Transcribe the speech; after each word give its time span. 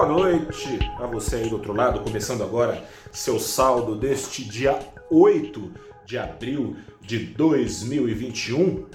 Boa 0.00 0.08
noite 0.08 0.78
a 0.98 1.06
você 1.06 1.36
aí 1.36 1.48
do 1.50 1.56
outro 1.56 1.74
lado, 1.74 2.00
começando 2.00 2.42
agora 2.42 2.82
seu 3.12 3.38
saldo 3.38 3.94
deste 3.94 4.42
dia 4.42 4.78
8 5.10 5.70
de 6.06 6.16
abril 6.16 6.74
de 7.02 7.18
2021, 7.18 8.86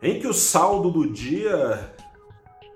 em 0.00 0.20
que 0.20 0.28
o 0.28 0.32
saldo 0.32 0.92
do 0.92 1.10
dia 1.10 1.92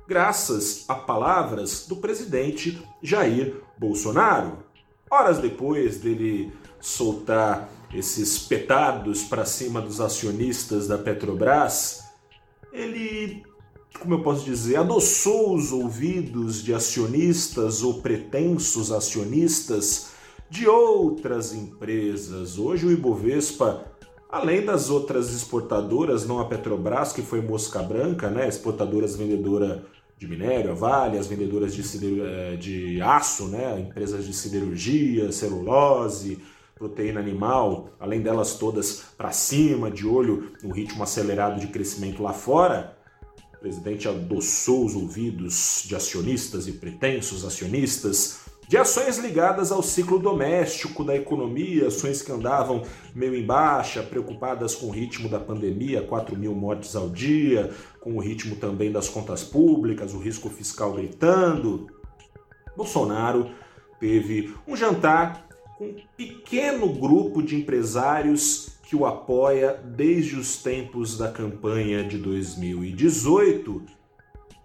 graças 0.07 0.85
a 0.87 0.95
palavras 0.95 1.89
do 1.89 1.97
presidente 1.97 2.81
Jair 3.03 3.61
Bolsonaro. 3.79 4.59
Horas 5.11 5.39
depois 5.39 5.99
dele 5.99 6.53
soltar 6.81 7.69
esses 7.93 8.39
petados 8.39 9.25
para 9.25 9.45
cima 9.45 9.81
dos 9.81 10.01
acionistas 10.01 10.89
da 10.89 10.99
Petrobras, 10.99 12.03
ele 12.73 13.45
como 14.01 14.15
eu 14.15 14.23
posso 14.23 14.45
dizer, 14.45 14.77
adoçou 14.77 15.55
os 15.55 15.73
ouvidos 15.73 16.63
de 16.63 16.75
acionistas 16.75 17.83
ou 17.83 18.03
pretensos 18.03 18.93
acionistas 18.93 20.11
de 20.51 20.69
outras 20.69 21.55
empresas. 21.55 22.59
Hoje 22.59 22.87
o 22.87 22.93
Ibovespa, 22.93 23.85
além 24.31 24.65
das 24.65 24.91
outras 24.91 25.33
exportadoras, 25.35 26.27
não 26.27 26.39
a 26.39 26.45
Petrobras, 26.45 27.13
que 27.13 27.23
foi 27.23 27.41
mosca 27.41 27.83
branca, 27.83 28.31
né? 28.31 28.47
exportadoras 28.49 29.17
vendedora 29.17 29.85
de 30.19 30.29
minério, 30.29 30.73
a 30.73 30.75
Vale, 30.75 31.19
as 31.19 31.27
vendedoras 31.27 31.75
de, 31.75 32.21
eh, 32.21 32.57
de 32.57 33.01
aço, 33.01 33.49
né? 33.49 33.81
empresas 33.81 34.25
de 34.25 34.33
siderurgia, 34.33 35.33
celulose, 35.33 36.39
proteína 36.75 37.21
animal, 37.21 37.91
além 37.99 38.21
delas 38.21 38.55
todas 38.55 39.05
para 39.17 39.31
cima, 39.31 39.91
de 39.91 40.07
olho 40.07 40.53
no 40.63 40.73
ritmo 40.73 41.03
acelerado 41.03 41.61
de 41.61 41.69
crescimento 41.69 42.23
lá 42.23 42.33
fora, 42.33 42.94
presidente 43.65 44.07
adoçou 44.07 44.85
os 44.85 44.95
ouvidos 44.95 45.85
de 45.87 45.97
acionistas 45.97 46.69
e 46.69 46.73
pretensos 46.73 47.47
acionistas 47.47 48.41
de 48.69 48.77
ações 48.77 49.17
ligadas 49.17 49.73
ao 49.73 49.83
ciclo 49.83 50.19
doméstico 50.19 51.03
da 51.03 51.17
economia, 51.17 51.87
ações 51.87 52.21
que 52.21 52.31
andavam 52.31 52.83
meio 53.15 53.35
em 53.35 53.45
baixa, 53.45 54.03
preocupadas 54.03 54.75
com 54.75 54.89
o 54.89 54.91
ritmo 54.91 55.31
da 55.31 55.41
pandemia, 55.41 56.03
4 56.03 56.37
mil 56.37 56.55
mortes 56.55 56.95
ao 56.95 57.09
dia, 57.09 57.71
com 58.01 58.17
o 58.17 58.21
ritmo 58.21 58.57
também 58.57 58.93
das 58.93 59.09
contas 59.09 59.43
públicas, 59.43 60.13
o 60.13 60.19
risco 60.19 60.51
fiscal 60.51 60.93
gritando. 60.93 61.87
Bolsonaro 62.77 63.51
teve 63.99 64.55
um 64.69 64.77
jantar 64.77 65.49
com 65.77 65.85
um 65.85 65.97
pequeno 66.17 66.93
grupo 66.93 67.43
de 67.43 67.57
empresários 67.57 68.75
que 68.85 68.95
o 68.95 69.07
apoia 69.07 69.73
desde 69.73 70.37
os 70.37 70.63
tempos 70.63 71.19
da 71.19 71.31
campanha 71.31 72.05
de 72.05 72.19
2018. 72.19 73.83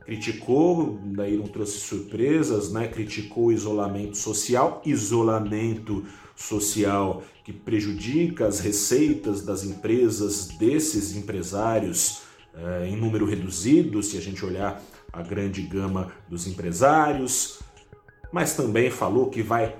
Criticou, 0.05 0.99
daí 1.03 1.37
não 1.37 1.47
trouxe 1.47 1.79
surpresas, 1.79 2.71
né? 2.71 2.87
Criticou 2.87 3.45
o 3.45 3.51
isolamento 3.51 4.17
social, 4.17 4.81
isolamento 4.85 6.05
social 6.35 7.23
que 7.43 7.53
prejudica 7.53 8.47
as 8.47 8.59
receitas 8.59 9.43
das 9.43 9.63
empresas 9.63 10.47
desses 10.47 11.15
empresários 11.15 12.21
eh, 12.53 12.89
em 12.89 12.95
número 12.95 13.25
reduzido, 13.25 14.01
se 14.01 14.17
a 14.17 14.21
gente 14.21 14.45
olhar 14.45 14.81
a 15.11 15.21
grande 15.21 15.61
gama 15.61 16.11
dos 16.27 16.47
empresários, 16.47 17.59
mas 18.31 18.55
também 18.55 18.89
falou 18.89 19.29
que 19.29 19.41
vai 19.41 19.75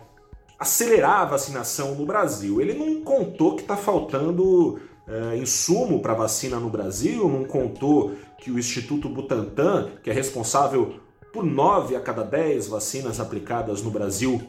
acelerar 0.59 1.21
a 1.21 1.25
vacinação 1.25 1.95
no 1.95 2.05
Brasil. 2.05 2.59
Ele 2.59 2.73
não 2.73 3.01
contou 3.01 3.55
que 3.55 3.61
está 3.61 3.77
faltando 3.77 4.79
é, 5.07 5.37
insumo 5.37 6.01
para 6.01 6.13
vacina 6.13 6.59
no 6.59 6.69
Brasil, 6.69 7.29
não 7.29 7.45
contou 7.45 8.13
que 8.37 8.51
o 8.51 8.59
Instituto 8.59 9.07
Butantan, 9.07 9.91
que 10.03 10.09
é 10.09 10.13
responsável 10.13 10.99
por 11.31 11.45
9 11.45 11.95
a 11.95 12.01
cada 12.01 12.23
10 12.23 12.67
vacinas 12.67 13.19
aplicadas 13.19 13.81
no 13.81 13.89
Brasil, 13.89 14.41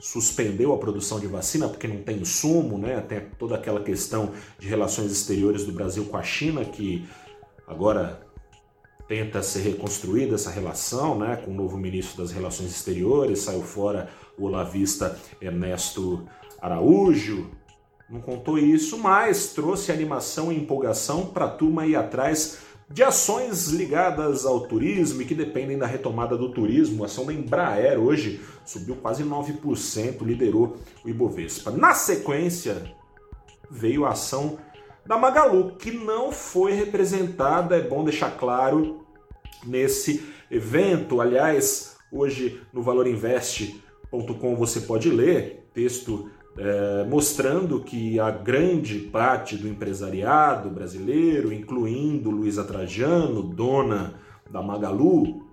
suspendeu 0.00 0.72
a 0.72 0.78
produção 0.78 1.18
de 1.18 1.26
vacina 1.26 1.68
porque 1.68 1.88
não 1.88 2.02
tem 2.02 2.18
insumo, 2.18 2.78
né? 2.78 3.00
Tem 3.00 3.20
toda 3.38 3.56
aquela 3.56 3.82
questão 3.82 4.30
de 4.58 4.68
relações 4.68 5.10
exteriores 5.10 5.64
do 5.64 5.72
Brasil 5.72 6.04
com 6.04 6.16
a 6.16 6.22
China 6.22 6.64
que 6.64 7.06
agora 7.66 8.20
tenta 9.08 9.42
ser 9.42 9.60
reconstruída 9.60 10.34
essa 10.34 10.50
relação, 10.50 11.18
né, 11.18 11.36
com 11.36 11.50
o 11.50 11.54
novo 11.54 11.78
ministro 11.78 12.22
das 12.22 12.30
Relações 12.30 12.70
Exteriores, 12.70 13.40
saiu 13.40 13.62
fora 13.62 14.10
o 14.36 14.44
olavista 14.44 15.18
Ernesto 15.40 16.28
Araújo. 16.60 17.50
Não 18.08 18.20
contou 18.20 18.58
isso, 18.58 18.98
mas 18.98 19.52
trouxe 19.54 19.90
animação 19.90 20.52
e 20.52 20.56
empolgação 20.56 21.26
para 21.26 21.46
a 21.46 21.50
turma 21.50 21.86
ir 21.86 21.96
atrás 21.96 22.58
de 22.90 23.02
ações 23.02 23.68
ligadas 23.68 24.46
ao 24.46 24.60
turismo 24.60 25.20
e 25.20 25.24
que 25.24 25.34
dependem 25.34 25.76
da 25.76 25.86
retomada 25.86 26.36
do 26.36 26.52
turismo. 26.52 27.02
A 27.02 27.06
ação 27.06 27.26
da 27.26 27.32
Embraer 27.32 27.98
hoje 27.98 28.40
subiu 28.64 28.96
quase 28.96 29.24
9%, 29.24 30.22
liderou 30.22 30.76
o 31.04 31.08
Ibovespa. 31.08 31.70
Na 31.70 31.94
sequência, 31.94 32.94
veio 33.70 34.06
a 34.06 34.10
ação 34.10 34.58
da 35.06 35.16
Magalu, 35.16 35.76
que 35.78 35.90
não 35.90 36.30
foi 36.30 36.72
representada, 36.72 37.76
é 37.76 37.80
bom 37.80 38.04
deixar 38.04 38.36
claro, 38.36 39.06
nesse 39.66 40.22
evento. 40.50 41.20
Aliás, 41.20 41.96
hoje 42.12 42.60
no 42.72 42.82
valorinvest.com 42.82 44.56
você 44.56 44.82
pode 44.82 45.10
ler 45.10 45.68
texto 45.72 46.30
é, 46.56 47.04
mostrando 47.04 47.80
que 47.80 48.18
a 48.18 48.30
grande 48.30 48.98
parte 48.98 49.56
do 49.56 49.68
empresariado 49.68 50.70
brasileiro, 50.70 51.52
incluindo 51.52 52.30
Luísa 52.30 52.64
Trajano, 52.64 53.42
dona 53.42 54.14
da 54.50 54.60
Magalu, 54.60 55.46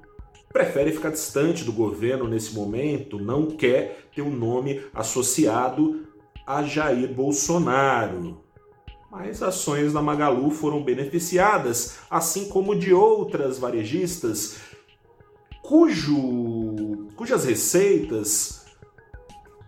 prefere 0.52 0.92
ficar 0.92 1.12
distante 1.12 1.64
do 1.64 1.72
governo 1.72 2.28
nesse 2.28 2.56
momento, 2.56 3.20
não 3.20 3.46
quer 3.46 4.08
ter 4.16 4.22
um 4.22 4.32
nome 4.32 4.82
associado 4.94 6.08
a 6.48 6.64
Jair 6.64 7.14
Bolsonaro 7.14 8.45
mas 9.18 9.42
ações 9.42 9.94
da 9.94 10.02
Magalu 10.02 10.52
foram 10.52 10.84
beneficiadas, 10.84 12.00
assim 12.10 12.50
como 12.50 12.76
de 12.76 12.94
outras 12.94 13.58
varejistas, 13.58 14.58
cujo, 15.62 17.08
cujas 17.16 17.46
receitas 17.46 18.66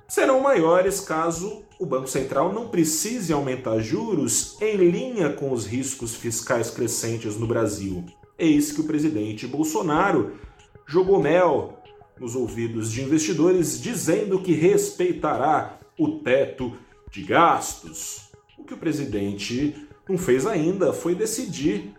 serão 0.05 0.41
maiores 0.41 0.99
caso 0.99 1.63
o 1.79 1.85
Banco 1.85 2.09
Central 2.09 2.51
não 2.51 2.67
precise 2.67 3.31
aumentar 3.31 3.79
juros 3.79 4.61
em 4.61 4.75
linha 4.75 5.31
com 5.31 5.53
os 5.53 5.65
riscos 5.65 6.13
fiscais 6.13 6.69
crescentes 6.69 7.37
no 7.37 7.47
Brasil. 7.47 8.03
Eis 8.37 8.73
que 8.73 8.81
o 8.81 8.83
presidente 8.85 9.47
Bolsonaro 9.47 10.33
jogou 10.85 11.21
mel 11.21 11.81
nos 12.19 12.35
ouvidos 12.35 12.91
de 12.91 13.01
investidores, 13.01 13.79
dizendo 13.79 14.41
que 14.41 14.51
respeitará 14.51 15.79
o 15.97 16.19
teto 16.19 16.73
de 17.09 17.23
gastos. 17.23 18.26
Que 18.67 18.73
o 18.73 18.77
presidente 18.77 19.87
não 20.07 20.17
fez 20.17 20.45
ainda 20.45 20.91
foi 20.91 21.15
decidir 21.15 21.95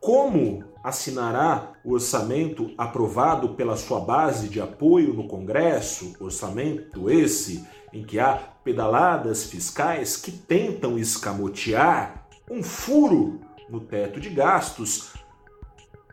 como 0.00 0.64
assinará 0.82 1.72
o 1.84 1.94
orçamento 1.94 2.72
aprovado 2.78 3.50
pela 3.50 3.76
sua 3.76 4.00
base 4.00 4.48
de 4.48 4.60
apoio 4.60 5.12
no 5.14 5.26
Congresso, 5.26 6.14
orçamento 6.20 7.10
esse 7.10 7.66
em 7.92 8.04
que 8.04 8.20
há 8.20 8.34
pedaladas 8.34 9.44
fiscais 9.44 10.16
que 10.16 10.30
tentam 10.30 10.96
escamotear 10.96 12.26
um 12.48 12.62
furo 12.62 13.40
no 13.68 13.80
teto 13.80 14.20
de 14.20 14.30
gastos 14.30 15.12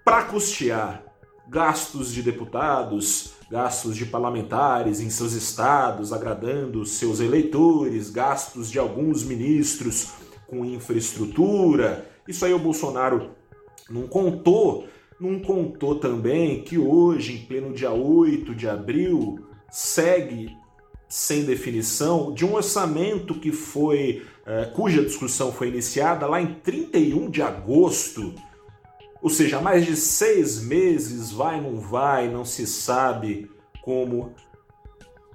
para 0.03 0.23
custear 0.23 1.03
gastos 1.47 2.11
de 2.11 2.23
deputados, 2.23 3.33
gastos 3.49 3.95
de 3.95 4.05
parlamentares 4.05 4.99
em 4.99 5.09
seus 5.09 5.33
estados, 5.33 6.13
agradando 6.13 6.85
seus 6.85 7.19
eleitores, 7.19 8.09
gastos 8.09 8.69
de 8.69 8.77
alguns 8.77 9.23
ministros 9.23 10.13
com 10.47 10.63
infraestrutura. 10.63 12.07
Isso 12.27 12.45
aí 12.45 12.53
o 12.53 12.59
Bolsonaro 12.59 13.31
não 13.89 14.07
contou. 14.07 14.87
Não 15.19 15.39
contou 15.39 15.95
também 15.95 16.63
que 16.63 16.77
hoje, 16.77 17.33
em 17.33 17.45
pleno 17.45 17.73
dia 17.73 17.91
8 17.91 18.55
de 18.55 18.69
abril, 18.69 19.39
segue 19.69 20.55
sem 21.09 21.43
definição 21.43 22.33
de 22.33 22.45
um 22.45 22.53
orçamento 22.53 23.33
que 23.33 23.51
foi 23.51 24.23
é, 24.49 24.65
cuja 24.65 25.03
discussão 25.03 25.51
foi 25.51 25.67
iniciada 25.67 26.25
lá 26.25 26.41
em 26.41 26.55
31 26.55 27.29
de 27.29 27.39
agosto, 27.41 28.33
ou 29.21 29.29
seja, 29.29 29.59
mais 29.59 29.85
de 29.85 29.95
seis 29.95 30.61
meses, 30.61 31.31
vai 31.31 31.59
não 31.59 31.79
vai, 31.79 32.29
não 32.29 32.45
se 32.45 32.65
sabe 32.65 33.51
como 33.81 34.33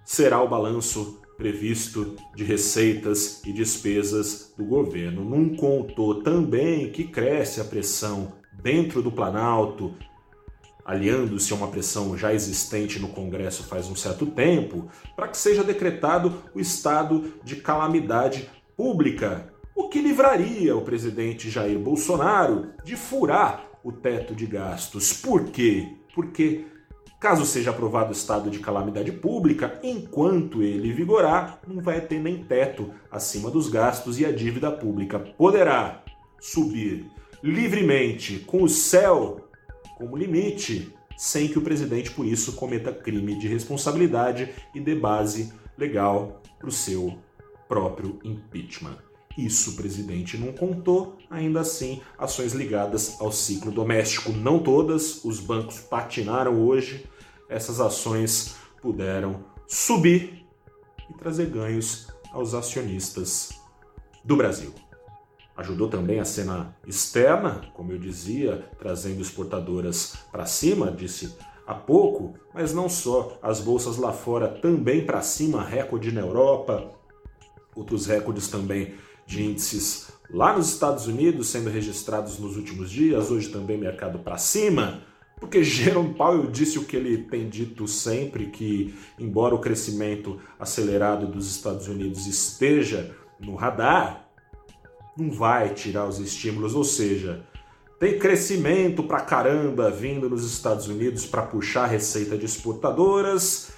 será 0.05 0.43
o 0.43 0.49
balanço 0.49 1.21
previsto 1.37 2.17
de 2.35 2.45
receitas 2.45 3.43
e 3.45 3.53
despesas 3.53 4.53
do 4.57 4.65
governo. 4.65 5.25
Não 5.25 5.57
contou 5.57 6.23
também 6.23 6.91
que 6.91 7.05
cresce 7.05 7.61
a 7.61 7.65
pressão 7.65 8.33
dentro 8.53 9.03
do 9.03 9.11
Planalto, 9.11 9.95
aliando-se 10.85 11.53
a 11.53 11.57
uma 11.57 11.69
pressão 11.69 12.17
já 12.17 12.33
existente 12.33 12.99
no 12.99 13.09
Congresso 13.09 13.65
faz 13.65 13.89
um 13.89 13.97
certo 13.97 14.27
tempo, 14.27 14.89
para 15.17 15.29
que 15.29 15.37
seja 15.37 15.65
decretado 15.65 16.33
o 16.55 16.61
estado 16.61 17.35
de 17.43 17.57
calamidade 17.57 18.49
pública, 18.77 19.53
o 19.75 19.89
que 19.89 20.01
livraria 20.01 20.77
o 20.77 20.83
presidente 20.83 21.51
Jair 21.51 21.79
Bolsonaro 21.79 22.73
de 22.85 22.97
furar 22.97 23.69
o 23.83 23.93
teto 23.93 24.35
de 24.35 24.47
gastos. 24.47 25.13
Por 25.13 25.47
quê? 25.47 25.97
Porque 26.15 26.65
Caso 27.25 27.47
seja 27.47 27.71
aprovado 27.71 28.11
o 28.11 28.13
estado 28.13 28.51
de 28.51 28.59
calamidade 28.59 29.11
pública, 29.11 29.81
enquanto 29.83 30.63
ele 30.63 30.93
vigorar, 30.93 31.59
não 31.67 31.83
vai 31.83 31.99
ter 32.03 32.19
nem 32.19 32.45
teto 32.45 32.91
acima 33.11 33.51
dos 33.51 33.71
gastos 33.71 34.21
e 34.21 34.27
a 34.27 34.31
dívida 34.31 34.71
pública 34.71 35.19
poderá 35.19 36.05
subir 36.39 37.11
livremente 37.43 38.41
com 38.41 38.63
o 38.63 38.69
céu 38.69 39.49
como 39.97 40.19
limite, 40.19 40.95
sem 41.17 41.49
que 41.49 41.59
o 41.59 41.63
presidente, 41.63 42.11
por 42.11 42.27
isso, 42.27 42.53
cometa 42.57 42.93
crime 42.93 43.39
de 43.39 43.49
responsabilidade 43.49 44.53
e 44.75 44.81
dê 44.81 44.95
base 44.95 45.51
legal 45.79 46.43
para 46.59 46.69
o 46.69 46.73
seu 46.73 47.17
próprio 47.67 48.19
impeachment. 48.23 48.99
Isso 49.37 49.71
o 49.73 49.75
presidente 49.75 50.39
não 50.39 50.53
contou, 50.53 51.19
ainda 51.29 51.61
assim, 51.61 52.01
ações 52.17 52.53
ligadas 52.53 53.21
ao 53.21 53.33
ciclo 53.33 53.73
doméstico. 53.73 54.31
Não 54.33 54.61
todas, 54.61 55.25
os 55.25 55.41
bancos 55.41 55.81
patinaram 55.81 56.65
hoje, 56.65 57.05
essas 57.49 57.81
ações 57.81 58.55
puderam 58.81 59.45
subir 59.67 60.47
e 61.11 61.15
trazer 61.15 61.47
ganhos 61.47 62.09
aos 62.31 62.55
acionistas 62.55 63.61
do 64.25 64.37
Brasil. 64.37 64.73
Ajudou 65.57 65.89
também 65.89 66.21
a 66.21 66.25
cena 66.25 66.77
externa, 66.87 67.61
como 67.75 67.93
eu 67.93 67.99
dizia, 67.99 68.69
trazendo 68.79 69.21
exportadoras 69.21 70.17
para 70.31 70.47
cima, 70.47 70.91
disse 70.91 71.35
há 71.67 71.75
pouco, 71.75 72.35
mas 72.53 72.75
não 72.75 72.89
só, 72.89 73.39
as 73.43 73.61
bolsas 73.61 73.97
lá 73.97 74.13
fora 74.13 74.49
também 74.49 75.05
para 75.05 75.23
cima, 75.23 75.65
recorde 75.65 76.13
na 76.13 76.21
Europa, 76.21 76.91
outros 77.75 78.07
recordes 78.07 78.49
também 78.49 78.95
de 79.27 79.43
índices 79.43 80.09
lá 80.31 80.57
nos 80.57 80.69
Estados 80.69 81.07
Unidos 81.07 81.49
sendo 81.49 81.71
registrados 81.71 82.39
nos 82.39 82.57
últimos 82.57 82.91
dias, 82.91 83.31
hoje 83.31 83.49
também 83.49 83.77
mercado 83.77 84.19
para 84.19 84.39
cima, 84.39 85.03
porque 85.39 85.63
Jerome 85.63 86.15
Powell 86.15 86.51
disse 86.51 86.79
o 86.79 86.85
que 86.85 86.97
ele 86.97 87.19
tem 87.19 87.49
dito 87.49 87.87
sempre, 87.87 88.47
que 88.47 88.95
embora 89.19 89.55
o 89.55 89.61
crescimento 89.61 90.41
acelerado 90.59 91.27
dos 91.27 91.51
Estados 91.51 91.89
Unidos 91.89 92.27
esteja 92.27 93.15
no 93.39 93.55
radar, 93.55 94.29
não 95.17 95.31
vai 95.31 95.75
tirar 95.75 96.09
os 96.09 96.19
estímulos, 96.19 96.75
ou 96.75 96.85
seja, 96.85 97.45
tem 98.01 98.19
crescimento 98.19 99.03
pra 99.03 99.21
caramba 99.21 99.91
vindo 99.91 100.29
nos 100.29 100.45
Estados 100.45 100.89
Unidos 100.89 101.25
para 101.25 101.43
puxar 101.43 101.85
a 101.85 101.89
receita 101.89 102.37
de 102.37 102.45
exportadoras, 102.45 103.71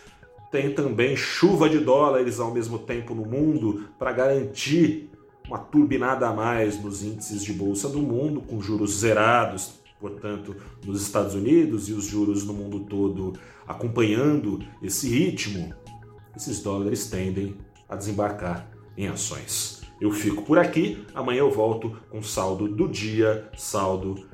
tem 0.50 0.72
também 0.72 1.16
chuva 1.16 1.68
de 1.68 1.78
dólares 1.78 2.40
ao 2.40 2.52
mesmo 2.52 2.78
tempo 2.78 3.14
no 3.14 3.26
mundo 3.26 3.88
para 3.98 4.12
garantir 4.12 5.10
uma 5.46 5.58
turbinada 5.58 6.28
a 6.28 6.32
mais 6.32 6.80
nos 6.82 7.02
índices 7.02 7.42
de 7.42 7.52
bolsa 7.52 7.88
do 7.88 8.00
mundo, 8.00 8.40
com 8.40 8.60
juros 8.60 8.98
zerados, 8.98 9.74
portanto, 10.00 10.56
nos 10.84 11.02
Estados 11.02 11.34
Unidos 11.34 11.88
e 11.88 11.92
os 11.92 12.04
juros 12.04 12.44
no 12.44 12.52
mundo 12.52 12.80
todo 12.80 13.34
acompanhando 13.66 14.60
esse 14.82 15.08
ritmo, 15.08 15.74
esses 16.36 16.62
dólares 16.62 17.08
tendem 17.08 17.56
a 17.88 17.96
desembarcar 17.96 18.68
em 18.96 19.08
ações. 19.08 19.82
Eu 20.00 20.10
fico 20.10 20.42
por 20.42 20.58
aqui, 20.58 21.04
amanhã 21.14 21.38
eu 21.38 21.50
volto 21.50 21.96
com 22.10 22.22
saldo 22.22 22.68
do 22.68 22.88
dia, 22.88 23.48
saldo 23.56 24.26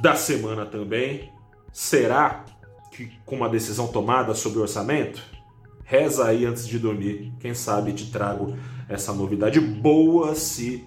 da 0.00 0.16
semana 0.16 0.64
também. 0.64 1.30
Será 1.70 2.44
que 2.90 3.10
com 3.24 3.36
uma 3.36 3.48
decisão 3.48 3.88
tomada 3.88 4.34
sobre 4.34 4.58
o 4.58 4.62
orçamento? 4.62 5.22
Reza 5.84 6.26
aí 6.26 6.46
antes 6.46 6.66
de 6.66 6.78
dormir, 6.78 7.32
quem 7.38 7.54
sabe 7.54 7.92
te 7.92 8.10
trago 8.10 8.56
essa 8.92 9.12
novidade 9.12 9.58
boa 9.58 10.34
se 10.34 10.86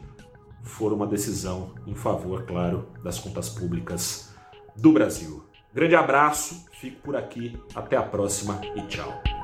for 0.62 0.94
uma 0.94 1.08
decisão 1.08 1.74
em 1.88 1.96
favor, 1.96 2.44
claro, 2.44 2.88
das 3.04 3.20
contas 3.20 3.50
públicas 3.50 4.34
do 4.76 4.92
Brasil. 4.92 5.44
Grande 5.74 5.96
abraço, 5.96 6.66
fico 6.80 7.02
por 7.02 7.16
aqui, 7.16 7.58
até 7.74 7.98
a 7.98 8.04
próxima 8.04 8.62
e 8.76 8.82
tchau. 8.84 9.35